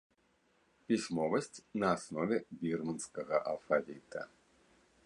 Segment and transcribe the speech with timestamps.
[0.91, 4.27] Пісьмовасць на аснове бірманскага алфавіта.